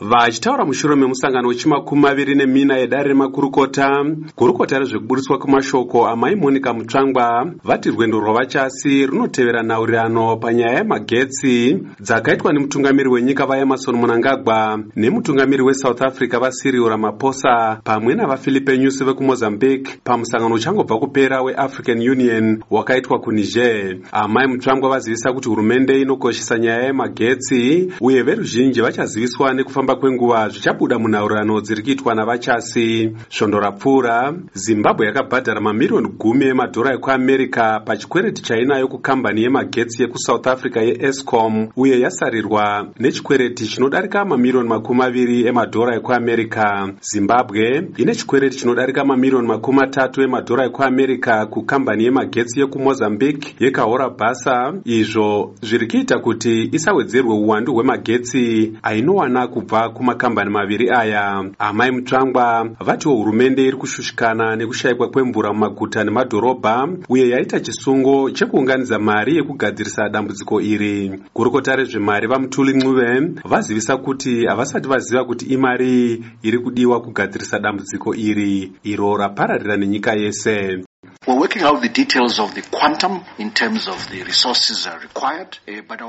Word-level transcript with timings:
vachitaura 0.00 0.64
mushure 0.64 0.96
memusangano 0.96 1.48
wechimakumi 1.48 2.02
maviri 2.02 2.34
nemina 2.34 2.76
yedare 2.76 3.08
remakurukota 3.08 4.04
gurukota 4.36 4.78
rezvekuburitswa 4.78 5.38
kwemashoko 5.38 6.06
amai 6.08 6.36
monica 6.36 6.72
mutsvangwa. 6.74 7.52
Vati 7.64 7.90
rwendo 7.90 8.20
rwavachasi 8.20 9.06
runotevera 9.06 9.62
nhaurirano 9.62 10.36
panyaya 10.36 10.78
yemagetsi 10.78 11.78
dzakaitwa 12.00 12.52
nemutungamiri 12.52 13.08
wenyika 13.08 13.46
vaemason 13.46 13.96
munangagwa 13.96 14.80
nemutungamiri 14.96 15.62
wesouth 15.62 16.02
africa 16.02 16.38
vasiriu 16.40 16.88
ramaposa 16.88 17.80
pamwe 17.84 18.14
navafilipe 18.14 18.78
nyusi 18.78 19.04
vekumozambique 19.04 20.00
pamusangano 20.04 20.54
uchangobva 20.54 20.98
kupera 20.98 21.42
weafrican 21.42 22.08
union 22.10 22.62
wakaitwa 22.70 23.18
kuniger. 23.18 23.96
Amai 24.12 24.46
mutsvangwa 24.46 24.90
vazivisa 24.90 25.32
kuti 25.32 25.48
hurumende 25.48 26.00
inokoshesa 26.00 26.58
nyaya 26.58 26.82
yemagetsi 26.84 27.92
uye 28.00 28.22
veruzhinji 28.22 28.80
vachaziviswa 28.80 29.54
nekufamba 29.54 29.89
kufamba 29.90 30.00
kwenguva 30.00 30.48
zvichabuda 30.48 30.98
munhaurirano 30.98 31.60
dziri 31.60 31.82
kuitwa 31.82 32.14
navachasi. 32.14 33.12
Svondo 33.28 33.60
rapfuura 33.60 34.34
zimbabwe 34.54 35.06
yakabhadhara 35.06 35.60
mamiriyoni 35.60 36.08
gumi 36.18 36.44
emadhora 36.46 36.94
ekuamerica 36.94 37.80
pachikwereti 37.84 38.42
chainayo 38.42 38.88
kukambani 38.88 39.42
yemagetsi 39.42 40.02
yekusouth 40.02 40.46
africa 40.46 40.76
yeescom 40.76 41.68
uye 41.76 42.00
yasarirwa 42.00 42.88
nechikwereti 42.98 43.66
chinodarika 43.66 44.24
mamiriyoni 44.24 44.68
makumi 44.68 44.98
maviri 44.98 45.46
emadhora 45.46 45.96
ekuamerica 45.96 46.92
zimbabwe 47.00 47.88
ine 47.96 48.14
chikwereti 48.14 48.56
chinodarika 48.56 49.04
mamiriyoni 49.04 49.48
makumi 49.48 49.78
matatu 49.78 50.22
emadhora 50.22 50.64
ekuamerica 50.64 51.46
kukambani 51.50 52.04
yemagetsi 52.04 52.60
yekumozambique 52.60 53.54
yekahora 53.60 54.10
basa. 54.10 54.74
Izvo 54.84 55.54
zviri 55.62 55.86
kuita 55.86 56.18
kuti 56.18 56.68
isawedzerwe 56.72 57.34
uwandu 57.34 57.74
hwemagetsi 57.74 58.72
ainowana 58.82 59.46
kubva 59.46 59.79
kumakambani 59.88 60.50
maviri 60.50 60.90
aya 60.90 61.44
amai 61.58 61.90
mutsvangwa 61.90 62.68
vatiwo 62.80 63.14
hurumende 63.14 63.62
iri 63.64 63.76
kushushikana 63.76 64.56
nekushayikwa 64.56 65.08
kwemvura 65.10 65.52
mumaguta 65.52 66.04
nemadhorobha 66.04 66.88
uye 67.08 67.28
yaita 67.28 67.60
chisungo 67.60 68.30
chekuunganidza 68.30 68.98
mari 68.98 69.36
yekugadzirisa 69.36 70.08
dambudziko 70.08 70.60
iri. 70.60 71.10
Gurukota 71.34 71.76
rezvemari 71.76 72.26
vamutuli 72.26 72.72
ncuve 72.72 73.30
vazivisa 73.44 73.96
kuti 73.96 74.46
havasati 74.46 74.88
vaziva 74.88 75.24
kuti 75.24 75.44
imari 75.46 76.24
iri 76.42 76.58
kudiwa 76.58 77.00
kugadzirisa 77.00 77.58
dambudziko 77.58 78.14
iri 78.14 78.72
iro 78.82 79.16
rapararira 79.16 79.76
nenyika 79.76 80.12
yese 80.14 80.84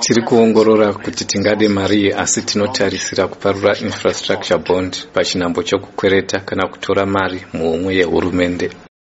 tiri 0.00 0.22
kuongorora 0.28 0.92
kuti 1.04 1.24
tingade 1.24 1.68
mari 1.68 2.12
asi 2.12 2.42
tinotarisira 2.42 3.28
kuparura 3.28 3.72
infrastructure 3.78 4.58
bond 4.66 4.92
pachinhambo 5.14 5.62
chokukwereta 5.62 6.40
kana 6.40 6.64
kutora 6.72 7.06
mari 7.06 7.38
muhomwe 7.52 7.90
yehurumende 8.00 8.66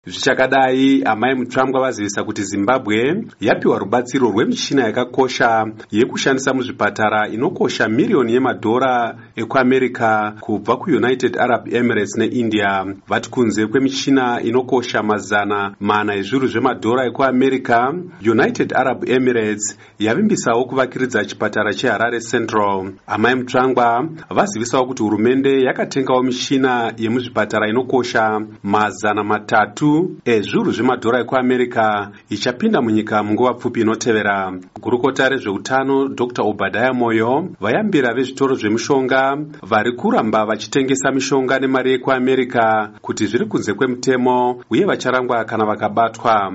zvichakadai 0.07 1.03
amai 1.05 1.35
mutsvangwa 1.35 1.81
vazivisa 1.81 2.23
kuti 2.23 2.43
zimbabwe 2.43 3.23
yapiwa 3.41 3.79
rubatsiro 3.79 4.29
rwemichina 4.31 4.83
yakakosha 4.83 5.67
yekushandisa 5.91 6.53
muzvipatara 6.53 7.27
inokosha 7.29 7.89
miriyoni 7.89 8.33
yemadhora 8.33 9.17
ekuamerica 9.35 10.33
kubva 10.39 10.77
kuunited 10.77 11.37
arab 11.39 11.73
emirates 11.73 12.17
neindia. 12.17 12.85
Vati 13.07 13.29
kunze 13.29 13.67
kwemichina 13.67 14.41
inokosha 14.41 15.03
mazana 15.03 15.75
mana 15.79 16.15
ezviru 16.15 16.47
zvemadhora 16.47 17.05
ekuamerica 17.05 17.93
united 18.31 18.73
arab 18.75 19.09
emirates 19.09 19.77
yavimbisawo 19.99 20.65
kuvakiridza 20.65 21.25
chipatara 21.25 21.73
cheharare 21.73 22.19
central. 22.19 22.91
Amai 23.07 23.35
mutsvangwa 23.35 24.07
vazivisawo 24.29 24.85
kuti 24.85 25.03
hurumende 25.03 25.61
yakatengawo 25.61 26.23
michina 26.23 26.93
yemuzvipatara 26.97 27.69
inokosha 27.69 28.41
mazana 28.63 29.23
matatu 29.23 29.96
ezviuru 30.25 30.71
zvemadhora 30.71 31.19
ekuamerica 31.19 32.11
ichapinda 32.29 32.81
munyika 32.81 33.23
munguva 33.23 33.53
pfupi 33.53 33.81
inotevera. 33.81 34.53
Gurukota 34.81 35.29
rezveutano 35.29 36.07
dr. 36.07 36.41
Obadhaya 36.41 36.93
moyo 36.93 37.49
vayambira 37.61 38.13
vezvitoro 38.13 38.55
zvemishonga 38.55 39.37
vari 39.63 39.91
kuramba 39.91 40.45
vachitengesa 40.45 41.11
mishonga 41.11 41.59
nemari 41.59 41.91
yekuamerica 41.91 42.89
kuti 43.01 43.25
zviri 43.25 43.45
kunze 43.45 43.73
kwemutemo 43.73 44.63
uye 44.69 44.85
vacharangwa 44.85 45.45
kana 45.45 45.65
vakabatwa 45.65 46.53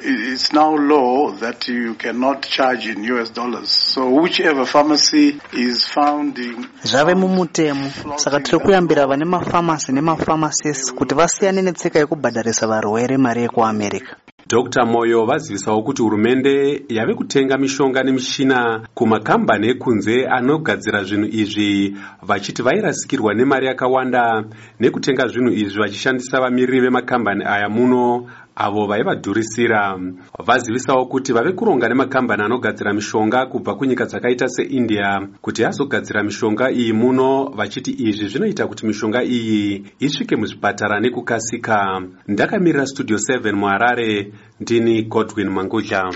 It's 0.00 0.52
now 0.52 0.76
law 0.76 1.32
that 1.32 1.66
you 1.68 1.94
cannot 1.94 2.42
charge 2.42 2.86
in 2.86 3.04
US 3.04 3.30
dollars. 3.30 3.68
So 3.68 4.08
whichever 4.10 4.64
pharmacy 4.64 5.40
is 5.52 5.86
found 5.86 6.38
in 6.38 6.66
zvave 6.84 7.14
mumutemo. 7.14 8.18
saka 8.18 8.40
tiri 8.40 8.58
kuyambira 8.58 9.06
vane 9.06 9.24
mafamasi 9.24 9.92
nemafamasis 9.92 10.94
kuti 10.94 11.14
vasiyane 11.14 11.62
netsika 11.62 11.98
yekubhadharisa 11.98 12.66
varwere 12.66 13.16
mari 13.16 13.42
yekuamerica 13.42 14.16
dr. 14.48 14.86
Moyo 14.86 15.26
vazivisawo 15.26 15.82
kuti 15.82 16.02
hurumende 16.02 16.82
yave 16.88 17.14
kutenga 17.14 17.58
mishonga 17.58 18.02
nemishina 18.02 18.88
kumakambani 18.94 19.68
ekunze 19.68 20.26
anogadzira 20.26 21.04
zvinhu 21.04 21.28
izvi 21.32 21.96
vachiti 22.22 22.62
vairasikirwa 22.62 23.34
nemari 23.34 23.66
yakawanda 23.66 24.44
nekutenga 24.80 25.26
zvinhu 25.28 25.52
izvi 25.52 25.80
vachishandisa 25.80 26.40
vamiriri 26.40 26.80
vemakambani 26.80 27.44
aya 27.44 27.68
muno 27.68 28.26
avo 28.58 28.86
vaivadhurisira 28.86 30.00
vazivisawo 30.46 31.06
kuti 31.06 31.32
vave 31.32 31.52
kuronga 31.52 31.88
nemakambani 31.88 32.42
anogadzira 32.42 32.92
mishonga 32.92 33.46
kubva 33.46 33.74
kunyika 33.74 34.04
dzakaita 34.04 34.48
seindia. 34.48 35.28
Kuti 35.40 35.64
azogadzira 35.64 36.22
mishonga 36.22 36.70
iyi 36.70 36.92
muno 36.92 37.44
vachiti 37.44 37.90
izvi 37.90 38.28
zvinoita 38.28 38.66
kuti 38.66 38.86
mishonga 38.86 39.22
iyi 39.22 39.84
isvike 39.98 40.36
muzvipatara 40.36 41.00
nekukasika. 41.00 42.02
Ndakamirira 42.28 42.86
studio 42.86 43.16
7 43.16 43.52
muharare 43.52 44.32
ndini 44.60 45.02
godwin 45.02 45.48
mangudla 45.48 46.12